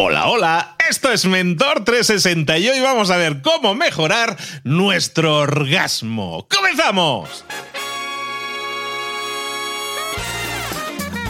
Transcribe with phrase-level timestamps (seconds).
[0.00, 6.46] Hola, hola, esto es Mentor 360 y hoy vamos a ver cómo mejorar nuestro orgasmo.
[6.48, 7.44] ¡Comenzamos!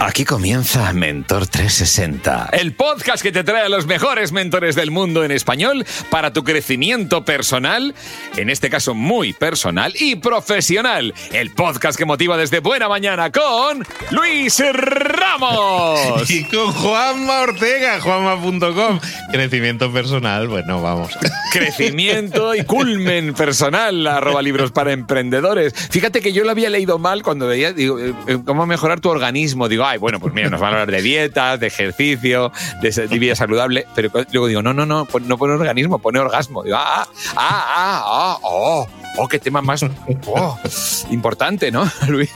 [0.00, 5.24] Aquí comienza Mentor 360, el podcast que te trae a los mejores mentores del mundo
[5.24, 7.96] en español para tu crecimiento personal,
[8.36, 11.14] en este caso muy personal y profesional.
[11.32, 16.30] El podcast que motiva desde buena mañana con Luis Ramos.
[16.30, 19.00] Y con Juanma Ortega, juanma.com.
[19.32, 21.10] Crecimiento personal, bueno, vamos.
[21.52, 25.74] Crecimiento y culmen personal, arroba libros para emprendedores.
[25.90, 29.08] Fíjate que yo lo había leído mal cuando veía, digo, eh, eh, cómo mejorar tu
[29.08, 29.68] organismo.
[29.68, 33.34] Digo, ay, bueno, pues mira, nos van a hablar de dietas, de ejercicio, de, vida
[33.34, 36.62] saludable, pero luego digo, no, no, no, no pone organismo, pone orgasmo.
[36.62, 37.06] Digo, ah,
[37.36, 39.84] ah, ah, ah, oh, oh, qué tema más
[40.26, 40.58] oh,
[41.10, 42.30] importante, ¿no, Luis?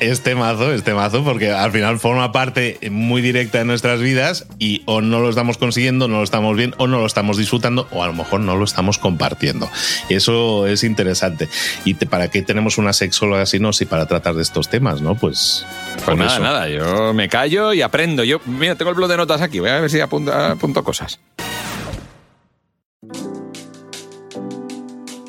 [0.00, 4.82] Es temazo, es temazo, porque al final forma parte muy directa de nuestras vidas y
[4.86, 8.02] o no lo estamos consiguiendo, no lo estamos bien, o no lo estamos disfrutando, o
[8.02, 9.68] a lo mejor no lo estamos compartiendo.
[10.08, 11.48] Eso es interesante.
[11.84, 13.72] ¿Y para qué tenemos una sexóloga así, no?
[13.72, 15.14] Si para tratar de estos temas, ¿no?
[15.14, 15.66] Pues,
[16.04, 18.24] pues nada, nada, yo me callo y aprendo.
[18.24, 21.18] Yo, mira, tengo el blog de notas aquí, voy a ver si apunto, apunto cosas.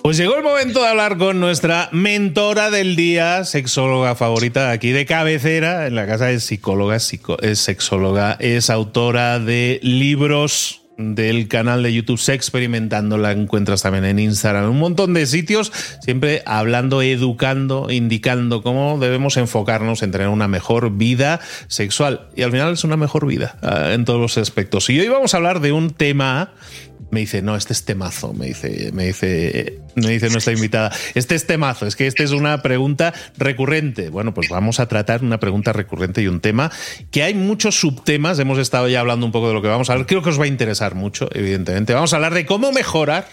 [0.06, 5.04] Pues llegó el momento de hablar con nuestra mentora del día, sexóloga favorita aquí de
[5.08, 11.92] cabecera, en la casa de psicóloga, es sexóloga, es autora de libros del canal de
[11.92, 17.90] YouTube Se Experimentando, la encuentras también en Instagram, un montón de sitios, siempre hablando, educando,
[17.90, 22.28] indicando cómo debemos enfocarnos en tener una mejor vida sexual.
[22.36, 24.88] Y al final es una mejor vida ah, en todos los aspectos.
[24.92, 26.54] Y hoy vamos a hablar de un tema
[27.12, 31.36] me dice, no, este es temazo, me dice, me dice, me dice nuestra invitada, este
[31.36, 34.10] es temazo, es que esta es una pregunta recurrente.
[34.10, 36.72] Bueno, pues vamos a tratar una pregunta recurrente y un tema
[37.12, 39.94] que hay muchos subtemas, hemos estado ya hablando un poco de lo que vamos a
[39.94, 41.94] hablar, creo que os va a interesar mucho, evidentemente.
[41.94, 43.28] Vamos a hablar de cómo mejorar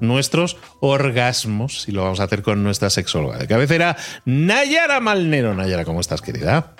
[0.00, 5.54] nuestros orgasmos y lo vamos a hacer con nuestra sexóloga de cabecera, Nayara Malnero.
[5.54, 6.74] Nayara, ¿cómo estás, querida?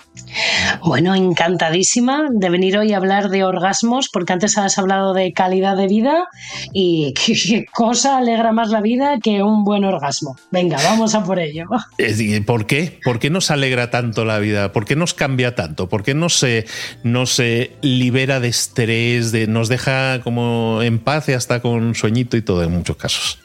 [0.85, 5.77] Bueno, encantadísima de venir hoy a hablar de orgasmos, porque antes has hablado de calidad
[5.77, 6.27] de vida
[6.73, 10.37] y qué, cosa alegra más la vida que un buen orgasmo.
[10.51, 11.67] Venga, vamos a por ello.
[12.47, 12.99] ¿Por qué?
[13.05, 14.73] ¿Por qué nos alegra tanto la vida?
[14.73, 15.89] ¿Por qué nos cambia tanto?
[15.89, 16.67] ¿Por qué no se,
[17.03, 22.37] no se libera de estrés, de, nos deja como en paz y hasta con sueñito
[22.37, 23.39] y todo en muchos casos?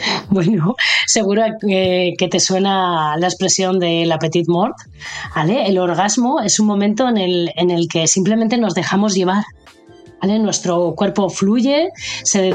[0.30, 0.74] Bueno,
[1.06, 4.74] seguro que, te suena la expresión del petit mort.
[5.46, 9.44] El orgasmo es un momento en el, en el que simplemente nos dejamos llevar.
[10.22, 11.88] Nuestro cuerpo fluye,
[12.22, 12.54] se,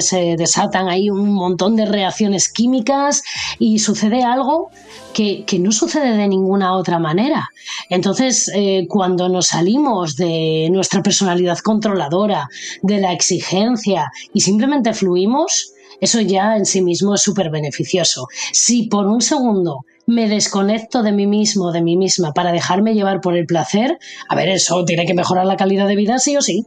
[0.00, 3.24] se, desatan ahí un montón de reacciones químicas
[3.58, 4.70] y sucede algo
[5.12, 7.48] que, no sucede de ninguna otra manera.
[7.90, 12.48] Entonces, eh, cuando nos salimos de nuestra personalidad controladora,
[12.82, 18.28] de la exigencia y simplemente fluimos, eso ya en sí mismo es súper beneficioso.
[18.52, 23.20] Si por un segundo me desconecto de mí mismo, de mí misma, para dejarme llevar
[23.20, 23.98] por el placer,
[24.28, 26.64] a ver, eso tiene que mejorar la calidad de vida sí o sí.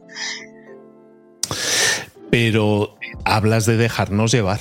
[2.30, 4.60] Pero hablas de dejarnos llevar.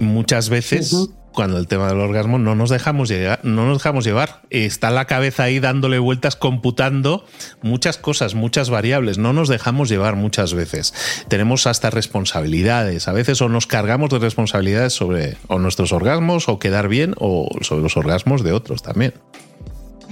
[0.00, 4.42] Muchas veces cuando el tema del orgasmo no nos dejamos llevar, no nos dejamos llevar.
[4.50, 7.24] Está la cabeza ahí dándole vueltas, computando
[7.62, 9.18] muchas cosas, muchas variables.
[9.18, 10.94] No nos dejamos llevar muchas veces.
[11.28, 13.08] Tenemos hasta responsabilidades.
[13.08, 17.48] A veces o nos cargamos de responsabilidades sobre o nuestros orgasmos o quedar bien o
[17.62, 19.14] sobre los orgasmos de otros también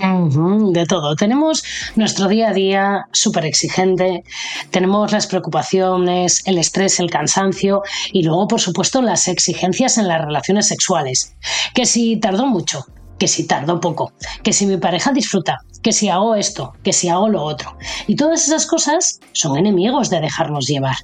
[0.00, 1.14] de todo.
[1.14, 1.62] Tenemos
[1.96, 4.24] nuestro día a día súper exigente,
[4.70, 10.20] tenemos las preocupaciones, el estrés, el cansancio y luego, por supuesto, las exigencias en las
[10.24, 11.36] relaciones sexuales.
[11.74, 12.86] Que si tardó mucho,
[13.18, 14.12] que si tardó poco,
[14.42, 17.76] que si mi pareja disfruta, que si hago esto, que si hago lo otro.
[18.06, 20.96] Y todas esas cosas son enemigos de dejarnos llevar.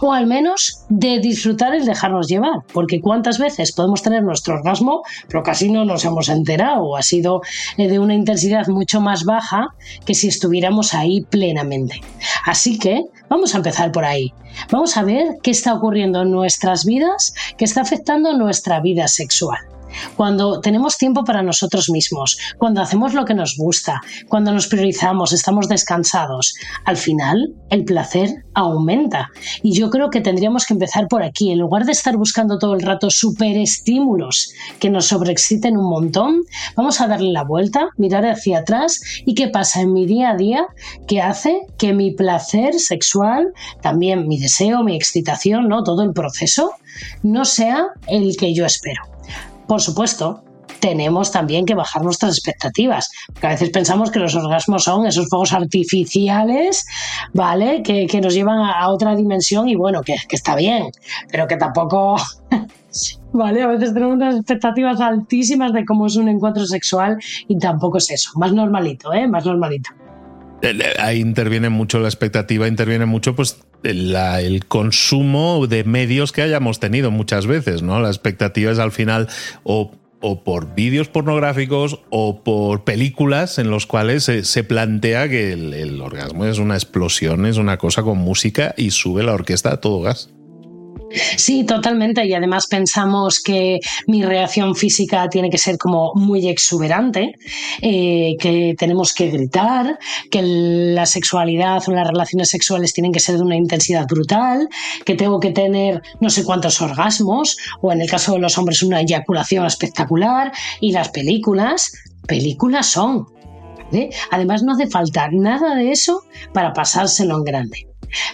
[0.00, 5.02] O al menos de disfrutar el dejarnos llevar, porque cuántas veces podemos tener nuestro orgasmo,
[5.28, 7.42] pero casi no nos hemos enterado, ha sido
[7.76, 9.68] eh, de una intensidad mucho más baja
[10.04, 12.00] que si estuviéramos ahí plenamente.
[12.44, 14.32] Así que vamos a empezar por ahí.
[14.70, 19.73] Vamos a ver qué está ocurriendo en nuestras vidas, que está afectando nuestra vida sexual
[20.16, 25.32] cuando tenemos tiempo para nosotros mismos, cuando hacemos lo que nos gusta, cuando nos priorizamos,
[25.32, 26.54] estamos descansados,
[26.84, 29.30] al final el placer aumenta.
[29.62, 32.74] Y yo creo que tendríamos que empezar por aquí, en lugar de estar buscando todo
[32.74, 36.42] el rato superestímulos que nos sobreexciten un montón,
[36.76, 40.36] vamos a darle la vuelta, mirar hacia atrás y qué pasa en mi día a
[40.36, 40.66] día
[41.06, 43.52] que hace que mi placer sexual,
[43.82, 45.82] también mi deseo, mi excitación, ¿no?
[45.82, 46.72] todo el proceso,
[47.22, 49.13] no sea el que yo espero.
[49.66, 50.42] Por supuesto,
[50.80, 53.10] tenemos también que bajar nuestras expectativas.
[53.28, 56.86] Porque a veces pensamos que los orgasmos son esos fuegos artificiales,
[57.32, 57.82] ¿vale?
[57.82, 60.90] Que, nos llevan a, otra dimensión y bueno, que, que está bien,
[61.30, 62.16] pero que tampoco
[63.32, 67.18] Vale, a veces tenemos unas expectativas altísimas de cómo es un encuentro sexual
[67.48, 68.30] y tampoco es eso.
[68.36, 69.26] Más normalito, ¿eh?
[69.26, 69.90] Más normalito.
[70.98, 77.10] Ahí interviene mucho la expectativa, interviene mucho pues el consumo de medios que hayamos tenido
[77.10, 78.00] muchas veces, ¿no?
[78.00, 79.28] La expectativa es al final
[79.62, 79.92] o,
[80.42, 86.58] por vídeos pornográficos o por películas en los cuales se, plantea que el orgasmo es
[86.58, 90.30] una explosión, es una cosa con música y sube la orquesta a todo gas.
[91.36, 92.24] Sí, totalmente.
[92.26, 97.34] Y además pensamos que mi reacción física tiene que ser como muy exuberante,
[97.80, 99.98] eh, que tenemos que gritar,
[100.30, 104.68] que la sexualidad o las relaciones sexuales tienen que ser de una intensidad brutal,
[105.04, 108.82] que tengo que tener no sé cuántos orgasmos, o en el caso de los hombres
[108.82, 110.52] una eyaculación espectacular.
[110.80, 111.92] Y las películas,
[112.26, 113.26] películas son.
[114.30, 117.86] Además no hace falta nada de eso para pasárselo en grande.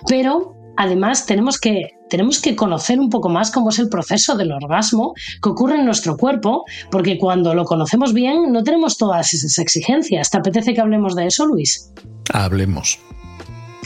[0.08, 4.50] Pero además tenemos que tenemos que conocer un poco más cómo es el proceso del
[4.50, 5.12] orgasmo
[5.42, 10.30] que ocurre en nuestro cuerpo, porque cuando lo conocemos bien no tenemos todas esas exigencias.
[10.30, 11.92] ¿Te apetece que hablemos de eso, Luis?
[12.32, 12.98] Hablemos.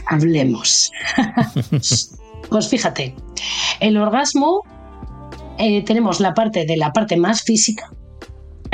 [0.07, 0.93] Hablemos.
[2.49, 3.15] pues fíjate,
[3.81, 4.63] el orgasmo
[5.59, 7.91] eh, tenemos la parte de la parte más física,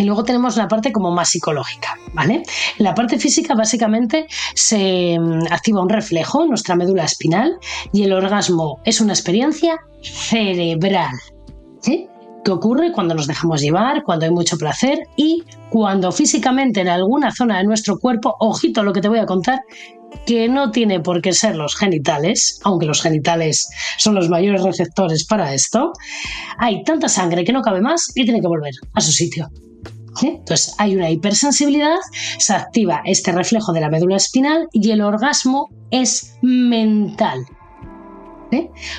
[0.01, 2.43] y luego tenemos la parte como más psicológica, ¿vale?
[2.79, 7.59] En la parte física básicamente se mm, activa un reflejo en nuestra médula espinal
[7.93, 11.17] y el orgasmo es una experiencia cerebral,
[11.81, 12.07] ¿sí?
[12.43, 17.33] que ocurre cuando nos dejamos llevar, cuando hay mucho placer y cuando físicamente en alguna
[17.33, 19.61] zona de nuestro cuerpo, ojito lo que te voy a contar,
[20.27, 23.69] que no tiene por qué ser los genitales, aunque los genitales
[23.99, 25.93] son los mayores receptores para esto,
[26.59, 29.51] hay tanta sangre que no cabe más y tiene que volver a su sitio.
[30.23, 31.97] Entonces hay una hipersensibilidad,
[32.39, 37.45] se activa este reflejo de la médula espinal y el orgasmo es mental.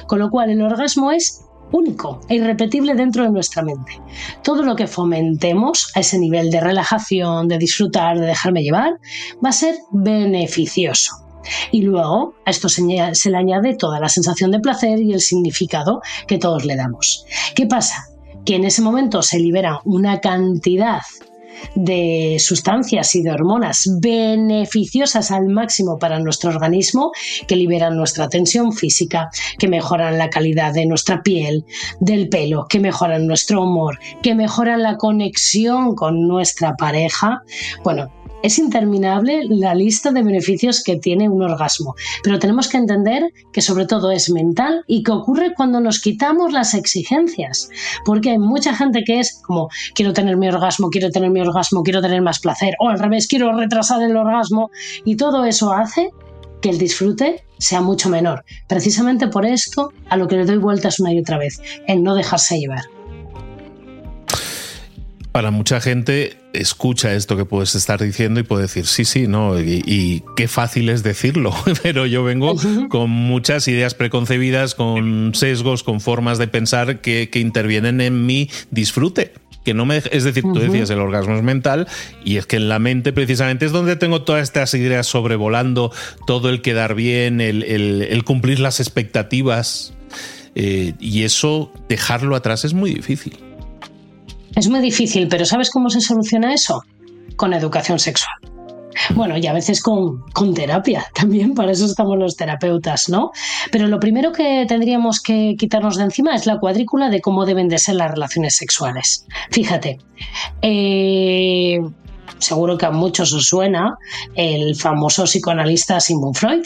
[0.08, 1.42] Con lo cual el orgasmo es
[1.72, 4.00] único e irrepetible dentro de nuestra mente.
[4.44, 9.00] Todo lo que fomentemos a ese nivel de relajación, de disfrutar, de dejarme llevar,
[9.44, 11.12] va a ser beneficioso.
[11.72, 16.02] Y luego a esto se, le añade toda la sensación de placer y el significado
[16.28, 17.26] que todos le damos.
[17.56, 18.06] ¿Qué pasa?
[18.46, 21.02] que en ese momento se libera una cantidad
[21.76, 27.12] de sustancias y de hormonas beneficiosas al máximo para nuestro organismo
[27.48, 31.66] que liberan nuestra tensión física, que mejoran la calidad de nuestra piel,
[32.00, 37.44] del pelo, que mejoran nuestro humor, que mejoran la conexión con nuestra pareja.
[37.84, 38.12] Bueno,
[38.44, 43.62] es interminable la lista de beneficios que tiene un orgasmo, pero tenemos que entender que
[43.62, 47.70] sobre todo es mental y que ocurre cuando nos quitamos las exigencias,
[48.06, 51.84] porque hay mucha gente que es como quiero tener mi orgasmo, quiero tener mi orgasmo,
[51.84, 54.72] quiero tener más placer, o al revés, quiero retrasar el orgasmo
[55.06, 56.10] y todo eso hace
[56.62, 58.44] que el disfrute sea mucho menor.
[58.68, 62.16] Precisamente por esto a lo que le doy vueltas una y otra vez, el no
[62.16, 63.01] dejarse llevar.
[65.32, 69.60] Para mucha gente escucha esto que puedes estar diciendo y puede decir, sí, sí, no,
[69.60, 72.56] y, qué fácil es decirlo, pero yo vengo
[72.90, 79.34] con muchas ideas preconcebidas, con sesgos, con formas de pensar que, intervienen en mi disfrute.
[79.64, 81.88] Que no me, es decir, tú decías, el orgasmo es mental,
[82.26, 85.92] y es que en la mente precisamente es donde tengo todas estas ideas sobrevolando,
[86.26, 89.94] todo el quedar bien, el, cumplir las expectativas,
[90.56, 93.38] eh, y eso, dejarlo atrás es muy difícil.
[94.56, 96.84] Es muy difícil, pero ¿sabes cómo se soluciona eso?
[97.36, 98.36] Con educación sexual.
[99.16, 103.32] Bueno, y a veces con, terapia también, para eso estamos los terapeutas, ¿no?
[103.72, 107.68] Pero lo primero que tendríamos que quitarnos de encima es la cuadrícula de cómo deben
[107.70, 109.26] de ser las relaciones sexuales.
[109.50, 110.00] Fíjate,
[110.62, 111.80] eh,
[112.38, 113.96] seguro que a muchos os suena
[114.36, 116.64] el famoso psicoanalista Sigmund Freud,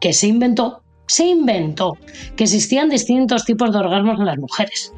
[0.00, 1.96] que se inventó, se inventó
[2.36, 4.92] que existían distintos tipos de orgasmos en las mujeres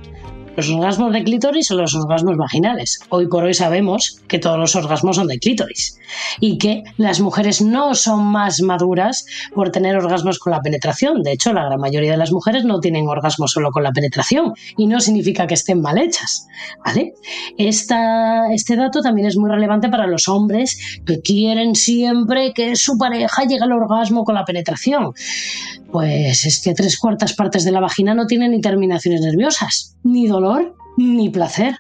[0.57, 3.01] los orgasmos de clítoris o los orgasmos vaginales.
[3.09, 5.99] Hoy por hoy sabemos que todos los orgasmos son de clítoris
[6.41, 11.23] y que las mujeres no son más maduras por tener orgasmos con la penetración.
[11.23, 14.53] De hecho, la gran mayoría de las mujeres no tienen orgasmos solo con la penetración
[14.77, 16.47] y no significa que estén mal hechas.
[16.85, 17.15] ¿vale?
[17.57, 23.45] este dato también es muy relevante para los hombres que quieren siempre que su pareja
[23.45, 25.13] llegue al orgasmo con la penetración.
[25.93, 30.27] Pues es que tres cuartas partes de la vagina no tienen ni terminaciones nerviosas, ni
[30.27, 31.77] dolor, ni placer.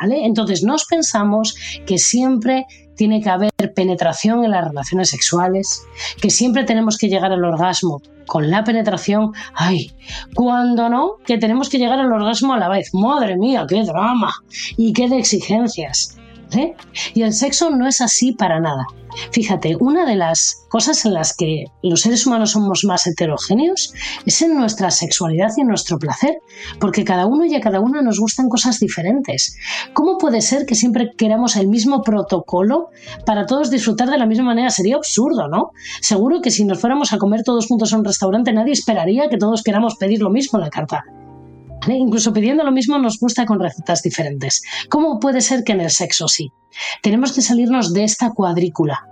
[0.00, 0.26] ¿Vale?
[0.26, 1.56] Entonces nos pensamos
[1.86, 5.82] que siempre tiene que haber penetración en las relaciones sexuales,
[6.20, 9.32] que siempre tenemos que llegar al orgasmo con la penetración.
[9.54, 9.92] Ay,
[10.34, 12.92] cuando no, que tenemos que llegar al orgasmo a la vez.
[12.92, 14.32] Madre mía, qué drama
[14.76, 16.16] y qué de exigencias.
[17.14, 18.86] Y el sexo no es así para nada.
[19.30, 23.92] Fíjate, una de las cosas en las que los seres humanos somos más heterogéneos
[24.26, 26.38] es en nuestra sexualidad y en nuestro placer,
[26.80, 29.56] porque cada uno y a cada una nos gustan cosas diferentes.
[29.92, 32.88] ¿Cómo puede ser que siempre queramos el mismo protocolo
[33.24, 34.70] para todos disfrutar de la misma manera?
[34.70, 35.70] Sería absurdo, ¿no?
[36.00, 39.38] Seguro que si nos fuéramos a comer todos juntos a un restaurante nadie esperaría que
[39.38, 41.04] todos queramos pedir lo mismo en la carta.
[41.88, 44.62] Incluso pidiendo lo mismo nos gusta con recetas diferentes.
[44.88, 46.50] ¿Cómo puede ser que en el sexo sí?
[47.02, 49.06] Tenemos que salirnos de esta cuadrícula,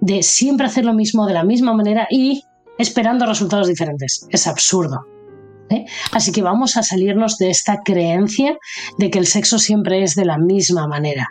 [0.00, 2.44] de siempre hacer lo mismo de la misma manera y
[2.78, 4.26] esperando resultados diferentes.
[4.30, 5.06] Es absurdo.
[5.70, 5.86] ¿eh?
[6.12, 8.58] Así que vamos a salirnos de esta creencia
[8.98, 11.28] de que el sexo siempre es de la misma manera,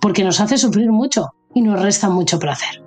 [0.00, 2.82] porque nos hace sufrir mucho y nos resta mucho placer.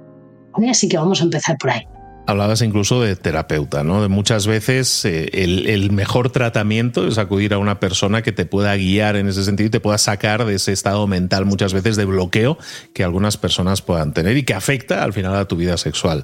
[0.69, 1.87] Así que vamos a empezar por ahí.
[2.29, 4.03] Hablabas incluso de terapeuta, ¿no?
[4.03, 8.75] De muchas veces eh, el, mejor tratamiento es acudir a una persona que te pueda
[8.75, 12.05] guiar en ese sentido y te pueda sacar de ese estado mental muchas veces de
[12.05, 12.59] bloqueo
[12.93, 16.23] que algunas personas puedan tener y que afecta al final a tu vida sexual.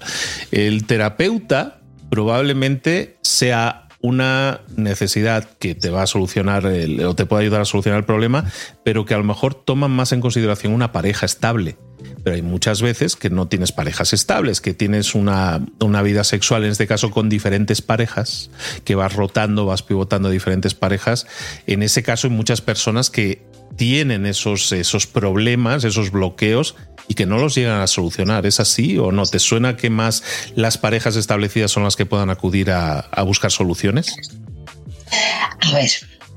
[0.52, 1.80] El terapeuta
[2.12, 8.00] probablemente sea una necesidad que te va a solucionar o te puede ayudar a solucionar
[8.00, 8.46] el problema,
[8.84, 11.78] pero que a lo mejor toman más en consideración una pareja estable
[12.24, 15.60] pero hay muchas veces que no tienes parejas estables, que tienes una,
[16.04, 18.50] vida sexual, en este caso con diferentes parejas,
[18.84, 21.28] que vas rotando, vas pivotando diferentes parejas.
[21.68, 23.44] En ese caso hay muchas personas que
[23.76, 26.76] tienen esos, esos problemas, esos bloqueos
[27.08, 28.46] y que no los llegan a solucionar.
[28.46, 29.26] ¿Es así o no?
[29.26, 30.24] ¿Te suena que más
[30.56, 34.16] las parejas establecidas son las que puedan acudir a, a buscar soluciones?
[35.62, 35.90] A ver,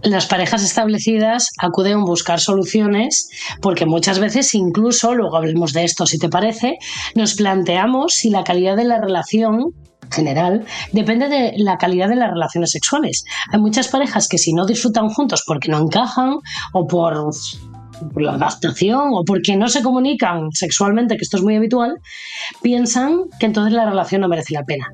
[0.02, 3.28] las parejas establecidas acuden a buscar soluciones
[3.61, 6.78] porque muchas veces incluso, luego hablemos de esto si te parece,
[7.14, 9.75] nos planteamos si la calidad de la relación
[10.11, 13.25] general depende de la calidad de las relaciones sexuales.
[13.52, 16.37] Hay muchas parejas que si no disfrutan juntos porque no encajan
[16.73, 17.33] o por
[18.17, 21.97] la adaptación o porque no se comunican sexualmente, que esto es muy habitual,
[22.62, 24.87] piensan que entonces la relación no merece la pena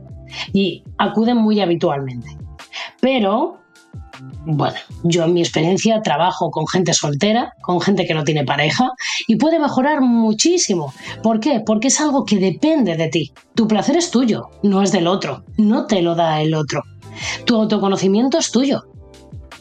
[0.53, 2.37] y acuden muy habitualmente.
[3.01, 3.64] Pero
[4.47, 8.91] bueno, yo en mi experiencia trabajo con gente soltera, con gente que no tiene pareja
[9.27, 10.93] y puede mejorar muchísimo.
[11.23, 11.63] ¿Por qué?
[11.65, 13.33] Porque es algo que depende de ti.
[13.55, 16.83] Tu placer es tuyo, no es del otro, no te lo da el otro.
[17.47, 18.85] Tu autoconocimiento es tuyo,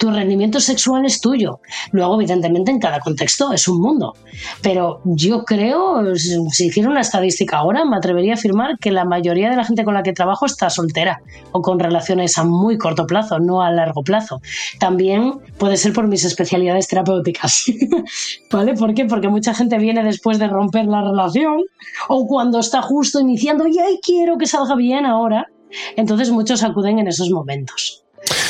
[0.03, 1.62] tu rendimiento sexual es tuyo.
[1.93, 4.13] Luego, evidentemente, en cada contexto es un mundo.
[4.62, 9.50] Pero yo creo, si hiciera una estadística ahora, me atrevería a afirmar que la mayoría
[9.50, 11.22] de la gente con la que trabajo está soltera
[11.53, 14.41] o con relaciones a muy corto plazo, no a largo plazo.
[14.77, 17.63] También puede ser por mis especialidades terapéuticas.
[18.51, 18.74] ¿Vale?
[18.74, 19.05] ¿Por qué?
[19.05, 21.62] Porque mucha gente viene después de romper la relación
[22.10, 25.48] o cuando está justo iniciando y quiero que salga bien ahora.
[25.95, 28.02] Entonces muchos acuden en esos momentos.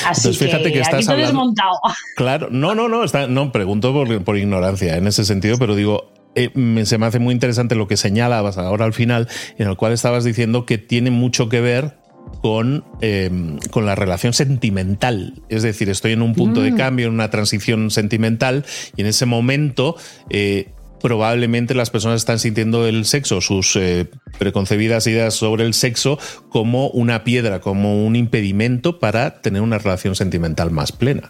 [0.05, 1.79] Así fíjate que, estás desmontado.
[2.15, 6.49] Claro, no, no, no, está, no, pregunto por, ignorancia en ese sentido, pero digo, eh,
[6.85, 10.23] se me hace muy interesante lo que señalabas ahora al final, en el cual estabas
[10.23, 11.97] diciendo que tiene mucho que ver
[12.41, 15.41] con, em, con, la relación sentimental.
[15.49, 16.77] Es decir, estoy en un punto de mm.
[16.77, 19.95] cambio, en una transición sentimental, y en ese momento
[20.29, 20.69] eh,
[21.03, 26.17] probablemente las personas están sintiendo el sexo, sus eh, preconcebidas ideas sobre el sexo,
[26.47, 31.29] como una piedra, como un impedimento para tener una relación sentimental más plena.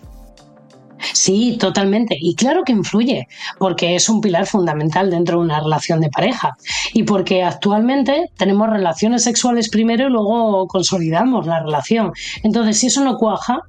[1.11, 2.15] Sí, totalmente.
[2.19, 3.27] Y claro que influye,
[3.57, 6.55] porque es un pilar fundamental dentro de una relación de pareja.
[6.93, 12.13] Y porque actualmente tenemos relaciones sexuales primero y luego consolidamos la relación.
[12.43, 13.61] Entonces, si eso no cuaja,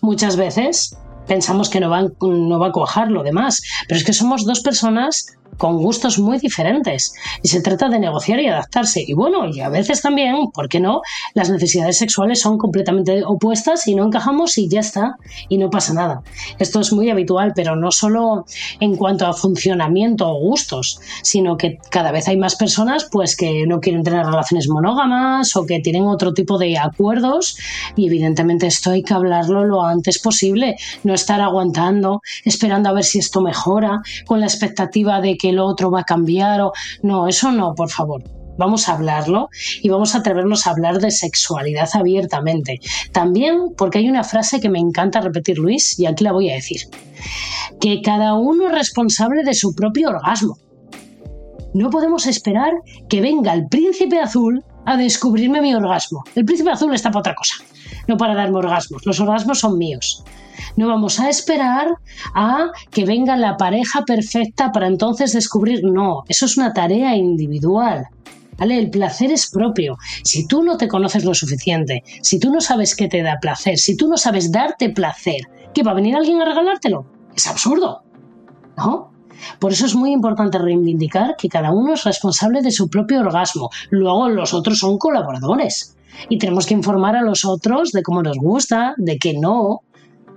[0.00, 0.96] muchas veces
[1.28, 1.88] pensamos que no,
[2.20, 3.62] no va a cuajar lo demás.
[3.86, 8.40] Pero es que somos dos personas con gustos muy diferentes y se trata de negociar
[8.40, 9.04] y adaptarse.
[9.06, 11.02] Y bueno, y a veces también, ¿por qué no?
[11.34, 15.16] Las necesidades sexuales son completamente opuestas y no encajamos y ya está,
[15.48, 16.22] y no pasa nada.
[16.58, 18.46] Esto es muy habitual, pero no solo
[18.80, 23.66] en cuanto a funcionamiento o gustos, sino que cada vez hay más personas pues que
[23.66, 27.56] no quieren tener relaciones monógamas o que tienen otro tipo de acuerdos
[27.96, 33.04] y evidentemente esto hay que hablarlo lo antes posible, no estar aguantando, esperando a ver
[33.04, 36.72] si esto mejora, con la expectativa de que el otro va a cambiar o
[37.02, 38.22] no, eso no, por favor.
[38.58, 39.48] Vamos a hablarlo
[39.82, 42.78] y vamos a atrevernos a hablar de sexualidad abiertamente.
[43.10, 46.54] También porque hay una frase que me encanta repetir, Luis, y aquí la voy a
[46.54, 46.82] decir.
[47.80, 50.58] Que cada uno es responsable de su propio orgasmo.
[51.74, 52.72] No podemos esperar
[53.08, 56.22] que venga el príncipe azul a descubrirme mi orgasmo.
[56.36, 57.54] El príncipe azul está para otra cosa,
[58.08, 59.04] no para darme orgasmos.
[59.06, 60.24] Los orgasmos son míos.
[60.76, 61.88] No vamos a esperar
[62.34, 65.84] a que venga la pareja perfecta para entonces descubrir.
[65.84, 68.06] No, eso es una tarea individual.
[68.58, 68.78] ¿Vale?
[68.78, 69.96] El placer es propio.
[70.24, 73.78] Si tú no te conoces lo suficiente, si tú no sabes qué te da placer,
[73.78, 75.40] si tú no sabes darte placer,
[75.74, 77.06] ¿qué va a venir alguien a regalártelo?
[77.34, 78.02] Es absurdo.
[78.76, 79.10] ¿No?
[79.58, 83.70] Por eso es muy importante reivindicar que cada uno es responsable de su propio orgasmo.
[83.90, 85.96] Luego los otros son colaboradores.
[86.28, 89.82] Y tenemos que informar a los otros de cómo nos gusta, de que no,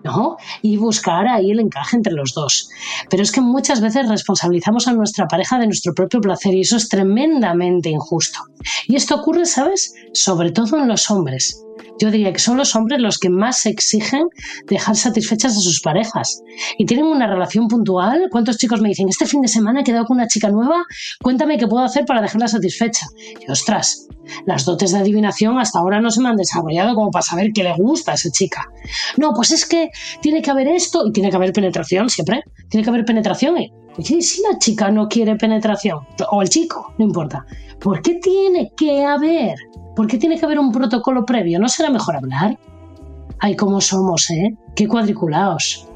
[0.03, 0.37] ¿no?
[0.61, 2.69] Y buscar ahí el encaje entre los dos.
[3.09, 6.77] Pero es que muchas veces responsabilizamos a nuestra pareja de nuestro propio placer y eso
[6.77, 8.39] es tremendamente injusto.
[8.87, 9.93] Y esto ocurre, ¿sabes?
[10.13, 11.61] Sobre todo en los hombres.
[11.99, 14.27] Yo diría que son los hombres los que más exigen
[14.67, 16.41] dejar satisfechas a sus parejas.
[16.77, 18.27] Y tienen una relación puntual.
[18.31, 20.83] ¿Cuántos chicos me dicen, este fin de semana he quedado con una chica nueva?
[21.21, 23.05] Cuéntame qué puedo hacer para dejarla satisfecha.
[23.45, 24.07] Y ostras,
[24.45, 27.63] las dotes de adivinación hasta ahora no se me han desarrollado como para saber qué
[27.63, 28.69] le gusta a esa chica.
[29.17, 29.89] No, pues es que
[30.21, 32.43] tiene que haber esto y tiene que haber penetración siempre.
[32.69, 33.57] Tiene que haber penetración.
[33.57, 33.71] Y,
[34.03, 35.99] si la chica no quiere penetración,
[36.31, 37.45] o el chico, no importa.
[37.79, 39.55] ¿Por qué tiene que haber?
[39.95, 41.59] ¿Por qué tiene que haber un protocolo previo?
[41.59, 42.57] ¿No será mejor hablar?
[43.39, 44.55] Ay, cómo somos, ¿eh?
[44.75, 45.87] Qué cuadriculados.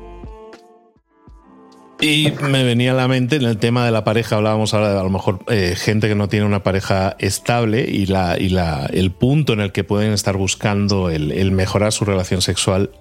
[2.01, 4.99] Y me venía a la mente en el tema de la pareja, hablábamos ahora de
[4.99, 8.85] a lo mejor eh, gente que no tiene una pareja estable y, la, y la,
[8.85, 12.91] el punto en el que pueden estar buscando el, mejorar su relación sexual.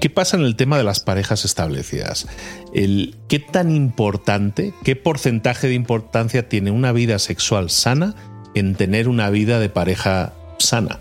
[0.00, 2.26] ¿Qué pasa en el tema de las parejas establecidas?
[2.72, 8.14] El, ¿Qué tan importante, qué porcentaje de importancia tiene una vida sexual sana
[8.54, 11.00] en tener una vida de pareja sana?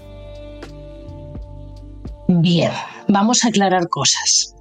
[2.28, 2.72] Bien,
[3.08, 4.54] vamos a aclarar cosas.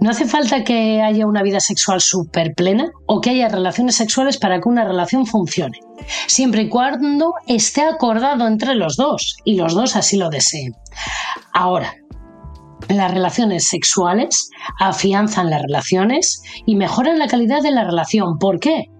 [0.00, 4.38] No hace falta que haya una vida sexual súper plena o que haya relaciones sexuales
[4.38, 5.78] para que una relación funcione,
[6.26, 10.74] siempre y cuando esté acordado entre los dos y los dos así lo deseen.
[11.52, 11.94] Ahora,
[12.88, 18.38] las relaciones sexuales afianzan las relaciones y mejoran la calidad de la relación.
[18.38, 18.90] ¿Por qué?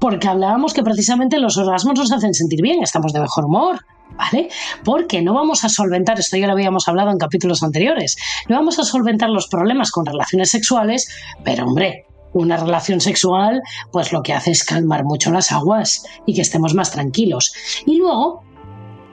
[0.00, 3.80] Porque hablábamos que precisamente los orgasmos nos hacen sentir bien, estamos de mejor humor,
[4.16, 4.48] ¿vale?
[4.84, 8.16] Porque no vamos a solventar, esto ya lo habíamos hablado en capítulos anteriores,
[8.48, 11.08] no vamos a solventar los problemas con relaciones sexuales,
[11.44, 16.34] pero hombre, una relación sexual, pues lo que hace es calmar mucho las aguas y
[16.34, 17.54] que estemos más tranquilos.
[17.86, 18.42] Y luego,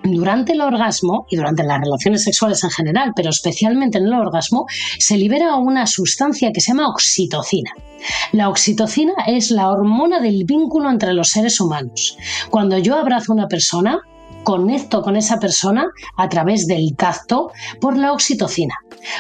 [0.03, 4.65] durante el orgasmo y durante las relaciones sexuales en general, pero especialmente en el orgasmo,
[4.99, 7.71] se libera una sustancia que se llama oxitocina.
[8.33, 12.17] La oxitocina es la hormona del vínculo entre los seres humanos.
[12.49, 14.01] Cuando yo abrazo a una persona,
[14.43, 18.75] conecto con esa persona a través del tacto por la oxitocina.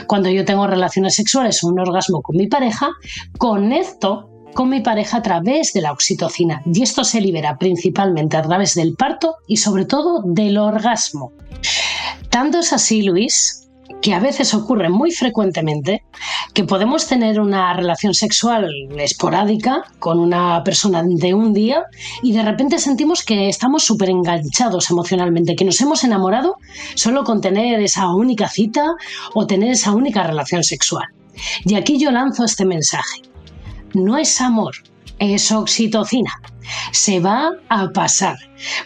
[0.07, 2.89] Cuando yo tengo relaciones sexuales un orgasmo con mi pareja,
[3.37, 8.41] conecto con mi pareja a través de la oxitocina y esto se libera principalmente a
[8.41, 11.33] través del parto y sobre todo del orgasmo.
[12.29, 13.63] Tanto es así, Luis,
[14.01, 16.03] que a veces ocurre muy frecuentemente,
[16.53, 21.83] que podemos tener una relación sexual esporádica con una persona de un día
[22.21, 26.57] y de repente sentimos que estamos súper enganchados emocionalmente, que nos hemos enamorado
[26.95, 28.85] solo con tener esa única cita
[29.33, 31.05] o tener esa única relación sexual.
[31.65, 33.32] Y aquí yo lanzo este mensaje.
[33.93, 34.73] No es amor,
[35.19, 36.31] es oxitocina.
[36.91, 38.37] Se va a pasar.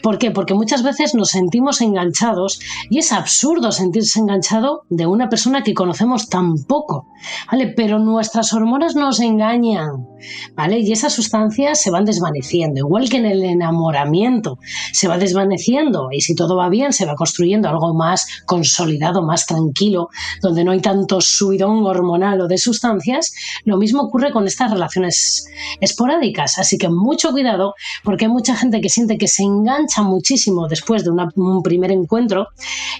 [0.02, 0.32] ¿Por qué?
[0.32, 2.60] Porque muchas veces nos sentimos enganchados
[2.90, 7.08] y es absurdo sentirse enganchado de una persona que conocemos tan poco,
[7.52, 7.74] ¿vale?
[7.76, 10.08] Pero nuestras hormonas nos engañan,
[10.56, 10.80] ¿vale?
[10.80, 14.58] Y esas sustancias se van desvaneciendo, igual que en el enamoramiento
[14.94, 19.46] se va desvaneciendo y si todo va bien se va construyendo algo más consolidado, más
[19.46, 20.10] tranquilo,
[20.42, 25.48] donde no hay tanto subidón hormonal o de sustancias, lo mismo ocurre con estas relaciones
[25.82, 27.67] esporádicas, así que mucho cuidado
[28.04, 32.48] porque hay mucha gente que siente que se engancha muchísimo después de un primer encuentro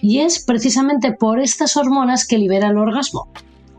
[0.02, 3.28] y es precisamente por estas hormonas que libera el orgasmo.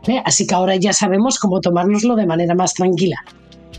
[0.07, 0.21] ¿eh?
[0.25, 3.23] Así que ahora ya sabemos cómo tomárnoslo de manera más tranquila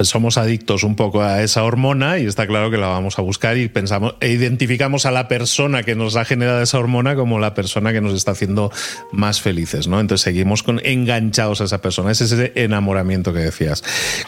[0.00, 3.56] somos adictos un poco a esa hormona y está claro que la vamos a buscar
[3.56, 7.54] y pensamos e identificamos a la persona que nos ha generado esa hormona como la
[7.54, 8.70] persona que nos está haciendo
[9.12, 10.00] más felices, ¿no?
[10.00, 13.82] Entonces seguimos con enganchados a esa persona, es ese enamoramiento que decías.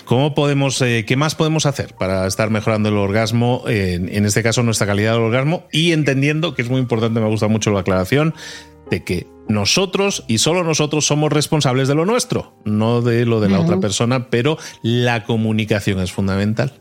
[0.04, 4.62] ¿Cómo podemos, eh, qué más podemos hacer para estar mejorando el orgasmo, en este caso
[4.62, 8.34] nuestra calidad del orgasmo y entendiendo que es muy importante, me gusta mucho la aclaración
[8.90, 13.48] de que nosotros y solo nosotros somos responsables de lo nuestro, no de lo de
[13.48, 16.72] la otra persona, pero la comunicación es fundamental.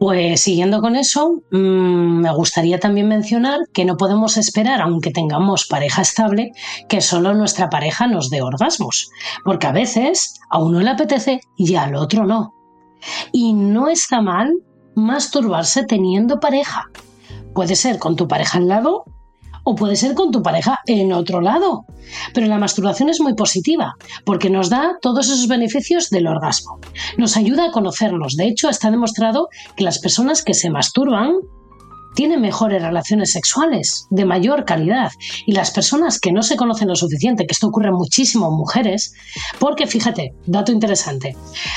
[0.00, 5.66] Pues siguiendo con eso, mm, me gustaría también mencionar que no podemos esperar, aunque tengamos
[5.66, 6.52] pareja estable,
[6.88, 9.10] que solo nuestra pareja nos dé orgasmos,
[9.44, 12.54] porque a veces a uno le apetece y al otro no.
[13.30, 14.54] Y no está mal
[14.94, 16.86] masturbarse teniendo pareja.
[17.54, 19.04] Puede ser con tu pareja al lado
[19.70, 21.84] o puede ser con tu pareja en otro lado.
[22.34, 26.80] Pero la masturbación es muy positiva porque nos da todos esos beneficios del orgasmo.
[27.16, 28.34] Nos ayuda a conocernos.
[28.36, 31.34] De hecho, está demostrado que las personas que se masturban
[32.16, 35.12] tiene mejores relaciones sexuales de mayor calidad.
[35.46, 39.14] Y las personas que no se conocen lo suficiente, que esto ocurre muchísimo en mujeres,
[39.60, 41.36] porque fíjate, dato interesante,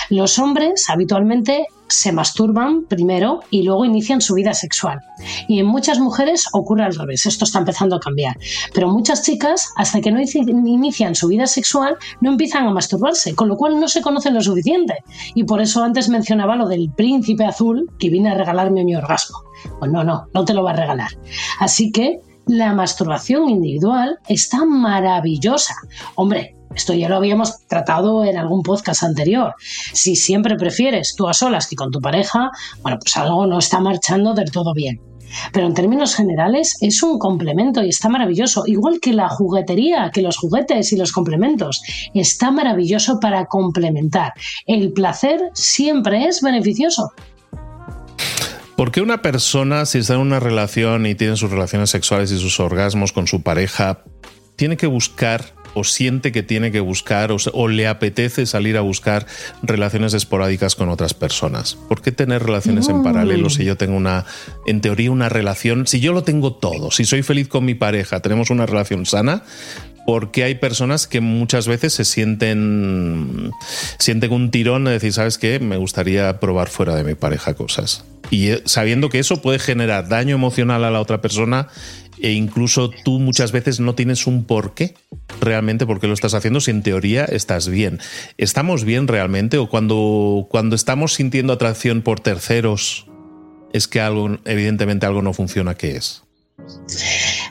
[0.09, 4.99] los hombres habitualmente se masturban primero y luego inician su vida sexual.
[5.47, 8.37] Y en muchas mujeres ocurre al revés, esto está empezando a cambiar.
[8.73, 13.47] Pero muchas chicas, hasta que no inician su vida sexual, no empiezan a masturbarse, con
[13.47, 14.95] lo cual no se conocen lo suficiente.
[15.35, 19.37] Y por eso antes mencionaba lo del príncipe azul que viene a regalarme mi orgasmo.
[19.79, 21.11] Pues no, no, no te lo va a regalar.
[21.59, 25.75] Así que la masturbación individual está maravillosa.
[26.15, 29.53] Hombre, esto ya lo habíamos tratado en algún podcast anterior.
[29.93, 33.79] Si siempre prefieres tú a solas que con tu pareja, bueno, pues algo no está
[33.79, 35.01] marchando del todo bien.
[35.51, 40.21] Pero en términos generales es un complemento y está maravilloso, igual que la juguetería, que
[40.21, 41.81] los juguetes y los complementos.
[42.13, 44.33] Está maravilloso para complementar.
[44.67, 47.11] El placer siempre es beneficioso.
[48.75, 52.39] ¿Por qué una persona, si está en una relación y tiene sus relaciones sexuales y
[52.39, 54.03] sus orgasmos con su pareja,
[54.55, 59.25] tiene que buscar o siente que tiene que buscar o, le apetece salir a buscar
[59.61, 61.75] relaciones esporádicas con otras personas?
[61.87, 64.25] ¿Por qué tener relaciones en paralelo si yo tengo una,
[64.65, 68.19] en teoría, una relación, si yo lo tengo todo, si soy feliz con mi pareja,
[68.21, 69.43] tenemos una relación sana,
[70.05, 73.51] porque hay personas que muchas veces se sienten,
[73.97, 75.59] sienten un tirón de decir, ¿sabes qué?
[75.59, 78.03] Me gustaría probar fuera de mi pareja cosas.
[78.29, 81.67] Y eh, sabiendo que eso puede generar daño emocional a la otra persona
[82.23, 84.95] e incluso tú muchas veces no tienes un porqué
[85.41, 87.99] realmente por qué lo estás haciendo si en teoría estás bien.
[88.37, 93.07] ¿Estamos bien realmente o cuando, cuando estamos sintiendo atracción por terceros
[93.73, 95.75] es que algo, evidentemente algo no funciona?
[95.75, 96.23] ¿Qué es?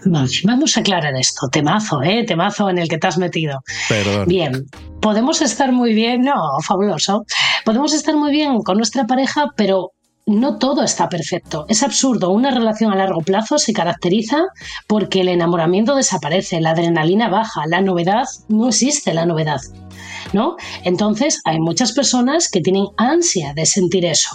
[0.06, 1.48] Vamos a aclarar esto.
[1.50, 2.24] Temazo, ¿eh?
[2.26, 3.62] Temazo en el que te has metido.
[3.90, 4.26] Perdón.
[4.26, 4.66] Bien,
[5.02, 6.34] podemos estar muy bien, no,
[6.66, 7.26] fabuloso.
[7.66, 9.92] Podemos estar muy bien con nuestra pareja, pero
[10.26, 11.66] no todo está perfecto.
[11.68, 12.30] Es absurdo.
[12.30, 14.46] Una relación a largo plazo se caracteriza
[14.86, 19.60] porque el enamoramiento desaparece, la adrenalina baja, la novedad, no existe la novedad.
[20.32, 20.56] ¿No?
[20.84, 24.30] Entonces, hay muchas personas que tienen ansia de sentir eso.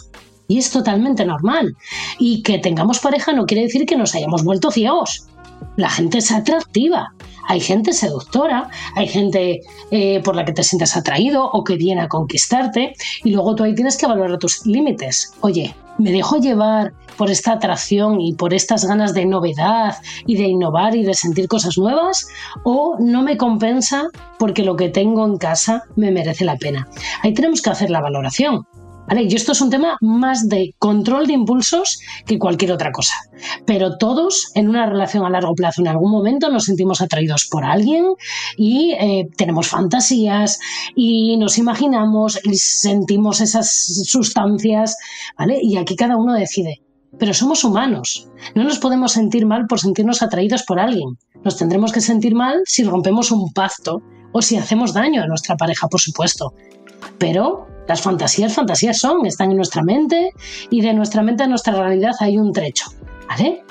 [0.47, 1.75] Y es totalmente normal.
[2.19, 5.27] Y que tengamos pareja no quiere decir que nos hayamos vuelto ciegos.
[5.75, 7.13] La gente es atractiva.
[7.47, 12.01] Hay gente seductora, hay gente eh, por la que te sientas atraído o que viene
[12.01, 12.93] a conquistarte
[13.23, 15.33] y luego tú ahí tienes que valorar tus límites.
[15.39, 20.43] Oye, ¿me dejo llevar por esta atracción y por estas ganas de novedad y de
[20.43, 22.27] innovar y de sentir cosas nuevas?
[22.63, 24.07] ¿O no me compensa
[24.39, 26.87] porque lo que tengo en casa me merece la pena?
[27.23, 28.65] Ahí tenemos que hacer la valoración.
[29.15, 33.13] Y esto es un tema más de control de impulsos que cualquier otra cosa.
[33.65, 37.63] Pero todos en una relación a largo plazo, en algún momento nos sentimos atraídos por
[37.63, 38.05] alguien
[38.57, 40.59] y eh, tenemos fantasías
[40.95, 44.97] y nos imaginamos y sentimos esas sustancias,
[45.37, 45.59] ¿vale?
[45.61, 46.81] Y aquí cada uno decide.
[47.17, 48.27] Pero somos humanos.
[48.55, 51.17] No nos podemos sentir mal por sentirnos atraídos por alguien.
[51.43, 54.01] Nos tendremos que sentir mal si rompemos un pacto
[54.33, 56.53] o si hacemos daño a nuestra pareja, por supuesto.
[57.17, 60.33] Pero las fantasías, fantasías son, están en nuestra mente
[60.69, 62.85] y de nuestra mente a nuestra realidad hay un trecho,
[63.27, 63.63] ¿vale?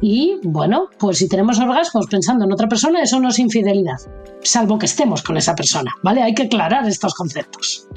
[0.00, 3.96] Y bueno, pues si tenemos orgasmos pensando en otra persona, eso no es infidelidad,
[4.42, 6.22] salvo que estemos con esa persona, ¿vale?
[6.22, 7.88] Hay que aclarar estos conceptos.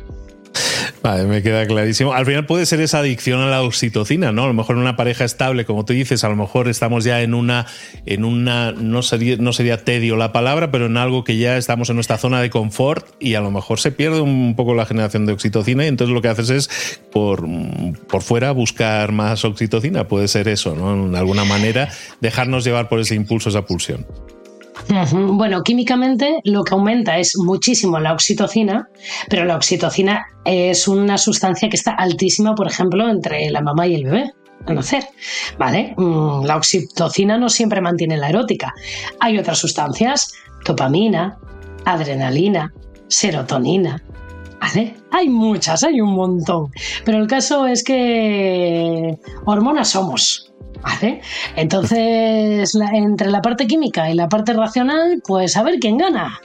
[1.04, 2.14] Vale, me queda clarísimo.
[2.14, 4.44] Al final puede ser esa adicción a la oxitocina, ¿no?
[4.44, 7.24] A lo mejor en una pareja estable, como tú dices, a lo mejor estamos ya
[7.24, 7.66] en una,
[8.06, 11.90] en una, no sería, no sería tedio la palabra, pero en algo que ya estamos
[11.90, 15.26] en nuestra zona de confort y a lo mejor se pierde un poco la generación
[15.26, 17.48] de oxitocina y entonces lo que haces es por,
[18.08, 20.08] por fuera buscar más oxitocina.
[20.08, 21.10] Puede ser eso, ¿no?
[21.10, 24.06] De alguna manera dejarnos llevar por ese impulso, esa pulsión.
[25.14, 28.90] Bueno, químicamente lo que aumenta es muchísimo la oxitocina,
[29.30, 33.96] pero la oxitocina es una sustancia que está altísima, por ejemplo, entre la mamá y
[33.96, 34.34] el bebé
[34.66, 35.08] al nacer.
[35.58, 35.94] ¿Vale?
[35.98, 38.74] Mm, la oxitocina no siempre mantiene la erótica.
[39.20, 40.34] Hay otras sustancias,
[40.66, 41.38] dopamina,
[41.86, 42.74] adrenalina,
[43.08, 44.02] serotonina.
[44.60, 44.96] ¿Vale?
[45.12, 46.72] Hay muchas, hay un montón.
[47.04, 50.51] Pero el caso es que hormonas somos.
[50.82, 51.22] ¿Vale?
[51.56, 56.40] Entonces, entre la parte química y la parte racional, pues a ver quién gana.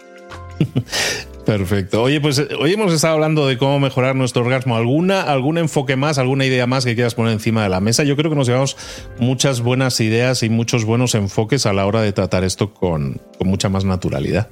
[1.47, 2.03] Perfecto.
[2.03, 4.77] Oye, pues hoy hemos estado hablando de cómo mejorar nuestro orgasmo.
[4.77, 8.03] ¿Alguna, ¿Algún enfoque más, alguna idea más que quieras poner encima de la mesa?
[8.03, 8.77] Yo creo que nos llevamos
[9.21, 13.69] muchas buenas ideas y muchos buenos enfoques a la hora de tratar esto con mucha
[13.69, 14.49] más naturalidad.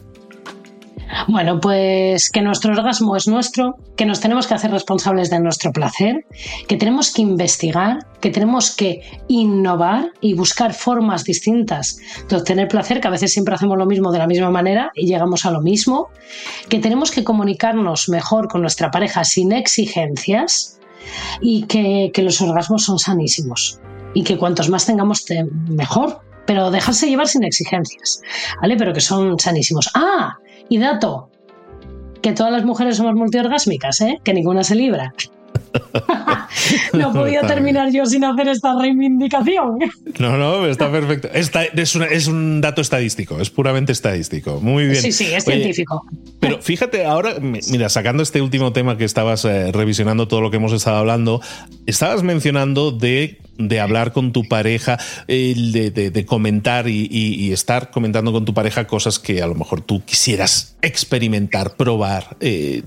[1.28, 5.72] Bueno, pues que nuestro orgasmo es nuestro, que nos tenemos que hacer responsables de nuestro
[5.72, 6.24] placer,
[6.68, 13.00] que tenemos que investigar, que tenemos que innovar y buscar formas distintas de obtener placer,
[13.00, 15.60] que a veces siempre hacemos lo mismo de la misma manera y llegamos a lo
[15.60, 16.08] mismo,
[16.68, 20.78] que tenemos que comunicarnos mejor con nuestra pareja sin exigencias
[21.40, 23.80] y que, los orgasmos son sanísimos.
[24.16, 25.24] y que cuantos más tengamos,
[25.68, 26.20] mejor.
[26.46, 28.20] Pero dejarse llevar sin exigencias,
[28.60, 28.76] ¿vale?
[28.76, 29.90] Pero que son sanísimos.
[29.94, 30.36] Ah,
[30.68, 31.30] y dato,
[32.22, 34.18] que todas las mujeres somos multiorgásmicas, ¿eh?
[34.24, 35.12] Que ninguna se libra.
[36.92, 39.78] no podía terminar yo sin hacer esta reivindicación.
[40.18, 41.28] No, no, está perfecto.
[41.32, 44.60] es, un dato estadístico, es puramente estadístico.
[44.60, 45.02] Muy bien.
[45.02, 46.04] Sí, sí, es científico.
[46.40, 50.56] Pero fíjate, ahora, mira, sacando este último tema que estabas eh, revisionando todo lo que
[50.56, 51.40] hemos estado hablando,
[51.86, 58.54] estabas mencionando de de hablar con tu pareja, de, comentar y, estar comentando con tu
[58.54, 62.36] pareja cosas que a lo mejor tú quisieras experimentar, probar.
[62.40, 62.82] Eh,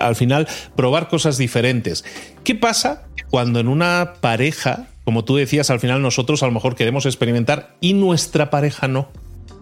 [0.00, 2.04] al final, probar cosas diferentes.
[2.44, 6.74] ¿Qué pasa cuando en una pareja, como tú decías, al final nosotros a lo mejor
[6.74, 9.08] queremos experimentar y nuestra pareja no?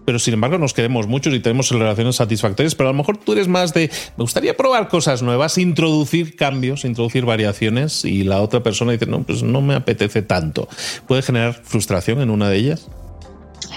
[0.05, 3.33] Pero sin embargo nos queremos muchos y tenemos relaciones satisfactorias, pero a lo mejor tú
[3.33, 8.61] eres más de, me gustaría probar cosas nuevas, introducir cambios, introducir variaciones y la otra
[8.63, 10.67] persona dice, no, pues no me apetece tanto.
[11.07, 12.87] ¿Puede generar frustración en una de ellas?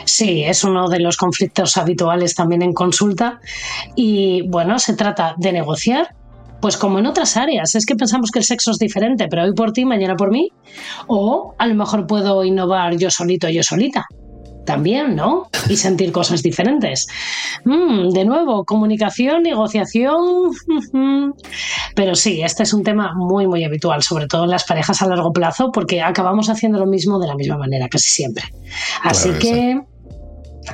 [0.06, 3.40] Sí, es uno de los conflictos habituales también en consulta
[3.94, 6.14] y bueno, se trata de negociar
[6.60, 9.52] pues como en otras áreas, es que pensamos que el sexo es diferente, pero hoy
[9.52, 10.50] por ti, mañana por mí,
[11.08, 14.06] o a lo mejor puedo innovar yo solito, yo solita
[14.64, 15.48] también, ¿no?
[15.68, 17.06] Y sentir cosas diferentes.
[17.64, 20.52] Mm, de nuevo, comunicación, negociación.
[21.94, 25.06] Pero sí, este es un tema muy, muy habitual, sobre todo en las parejas a
[25.06, 28.44] largo plazo, porque acabamos haciendo lo mismo de la misma manera, casi siempre.
[29.02, 29.80] Así que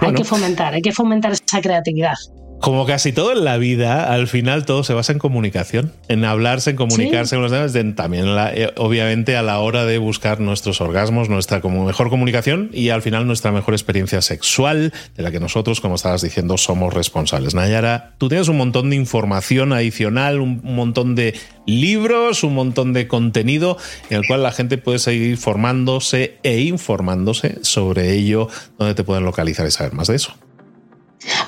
[0.01, 2.17] hay que fomentar, hay que fomentar esa creatividad.
[2.61, 6.69] Como casi todo en la vida, al final todo se basa en comunicación, en hablarse,
[6.71, 11.31] en comunicarse con los demás, también eh, obviamente a la hora de buscar nuestros orgasmos,
[11.31, 15.81] nuestra como mejor comunicación y al final nuestra mejor experiencia sexual, de la que nosotros,
[15.81, 17.55] como estabas diciendo, somos responsables.
[17.55, 23.09] Nayara, tú tienes un montón de información adicional, un montón de libros, un montón de
[23.09, 23.79] contenido
[24.11, 29.25] en el cual la gente puede seguir formándose e informándose sobre ello, donde te pueden
[29.25, 30.35] localizar y saber más de eso.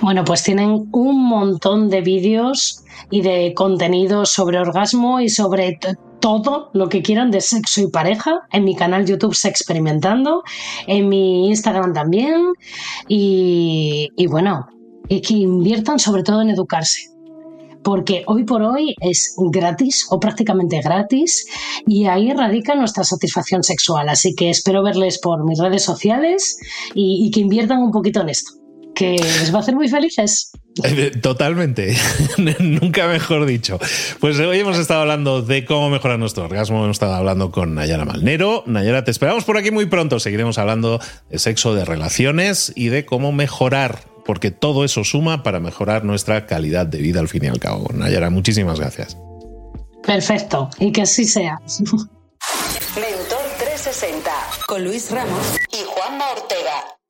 [0.01, 5.79] Bueno, pues tienen un montón de vídeos y de contenido sobre orgasmo y sobre
[6.21, 10.43] todo lo que quieran de sexo y pareja en mi canal YouTube Experimentando,
[10.87, 12.53] en mi Instagram también
[13.09, 14.67] y bueno,
[15.09, 17.13] y que inviertan sobre todo en educarse
[17.83, 21.47] porque hoy por hoy es gratis o prácticamente gratis
[21.87, 24.09] y ahí radica nuestra satisfacción sexual.
[24.09, 26.59] Así que espero verles por mis redes sociales
[26.95, 28.62] y que inviertan un poquito en esto
[28.95, 30.53] que les va a hacer muy felices.
[30.85, 31.97] Eh, totalmente,
[32.61, 33.79] nunca mejor dicho.
[34.21, 38.05] Pues hoy hemos estado hablando de cómo mejorar nuestro orgasmo, hemos estado hablando con Nayara
[38.05, 38.65] Malnero.
[38.67, 41.01] Nayara, te esperamos por aquí muy pronto, seguiremos hablando
[41.31, 46.47] de sexo, de relaciones y de cómo mejorar, porque todo eso suma para mejorar nuestra
[46.47, 47.91] calidad de vida al fin y al cabo.
[47.93, 49.17] Nayara, muchísimas gracias.
[50.07, 51.61] Perfecto, y que así sea.
[52.95, 54.31] Mentor 360
[54.67, 57.02] con Luis Ramos y Juanma Ortega.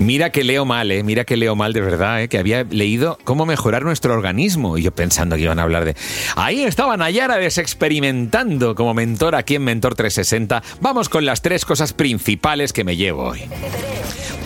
[0.00, 1.02] Mira que leo mal, ¿eh?
[1.02, 2.28] Mira que leo mal de verdad, ¿eh?
[2.28, 4.76] Que había leído cómo mejorar nuestro organismo.
[4.76, 5.96] Y yo pensando que iban a hablar de...
[6.36, 10.62] Ahí estaba Nayara desexperimentando como mentor aquí en Mentor 360.
[10.80, 13.42] Vamos con las tres cosas principales que me llevo hoy.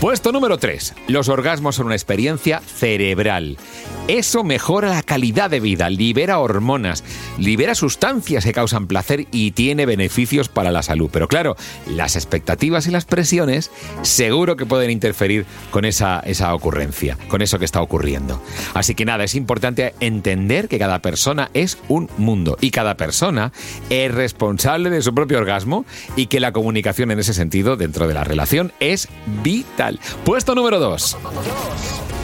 [0.00, 0.94] Puesto número 3.
[1.08, 3.58] Los orgasmos son una experiencia cerebral.
[4.06, 7.02] Eso mejora la calidad de vida, libera hormonas,
[7.36, 11.10] libera sustancias que causan placer y tiene beneficios para la salud.
[11.12, 11.56] Pero claro,
[11.88, 17.58] las expectativas y las presiones seguro que pueden interferir con esa, esa ocurrencia, con eso
[17.58, 18.40] que está ocurriendo.
[18.74, 23.52] Así que nada, es importante entender que cada persona es un mundo y cada persona
[23.90, 25.84] es responsable de su propio orgasmo
[26.14, 29.08] y que la comunicación en ese sentido dentro de la relación es
[29.42, 29.87] vital.
[30.24, 31.16] Puesto número 2.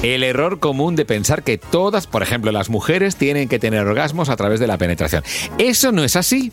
[0.03, 4.29] El error común de pensar que todas, por ejemplo, las mujeres tienen que tener orgasmos
[4.29, 5.25] a través de la penetración.
[5.57, 6.53] Eso no es así.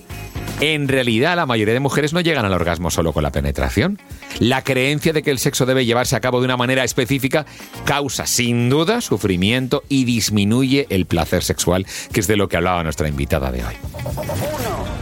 [0.62, 4.00] En realidad, la mayoría de mujeres no llegan al orgasmo solo con la penetración.
[4.40, 7.48] La creencia de que el sexo debe llevarse a cabo de una manera específica
[7.84, 12.84] causa, sin duda, sufrimiento y disminuye el placer sexual, que es de lo que hablaba
[12.84, 13.74] nuestra invitada de hoy.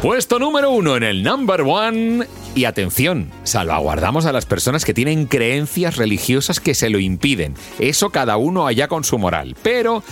[0.02, 2.26] Puesto número uno en el number one.
[2.56, 7.56] Y atención, salvaguardamos a las personas que tienen creencias religiosas que se lo impiden.
[7.80, 9.56] Eso cada uno allá con su moral.
[9.62, 10.04] Pero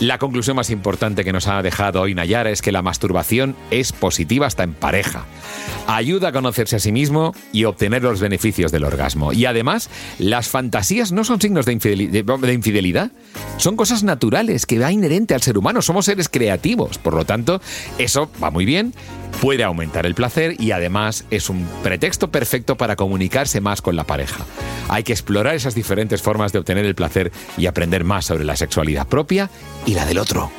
[0.00, 3.92] la conclusión más importante que nos ha dejado hoy Nayara es que la masturbación es
[3.92, 5.24] positiva hasta en pareja.
[5.86, 9.32] Ayuda a conocerse a sí mismo y obtener los beneficios del orgasmo.
[9.32, 13.12] Y además, las fantasías no son signos de, infidelidad,
[13.58, 15.82] son cosas naturales que va inherente al ser humano.
[15.82, 16.98] Somos seres creativos.
[16.98, 17.60] Por lo tanto,
[17.98, 18.94] eso va muy bien
[19.40, 24.04] puede aumentar el placer y además es un pretexto perfecto para comunicarse más con la
[24.04, 24.44] pareja.
[24.88, 28.56] Hay que explorar esas diferentes formas de obtener el placer y aprender más sobre la
[28.56, 29.50] sexualidad propia
[29.86, 30.50] y la del otro.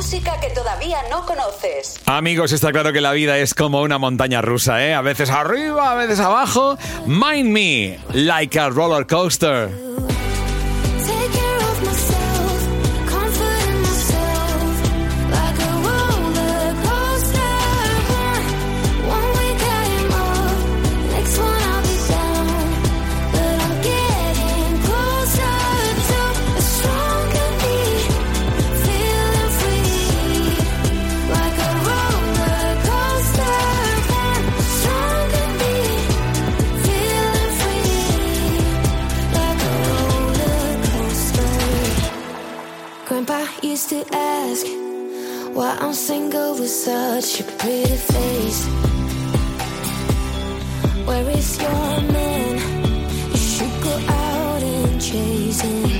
[0.00, 2.00] Música que todavía no conoces.
[2.06, 4.94] Amigos, está claro que la vida es como una montaña rusa, ¿eh?
[4.94, 6.78] A veces arriba, a veces abajo.
[7.04, 9.68] Mind me, like a roller coaster.
[43.90, 44.66] To ask
[45.52, 48.64] why I'm single with such a pretty face.
[51.06, 52.54] Where is your man?
[53.30, 55.99] You should go out and chase him.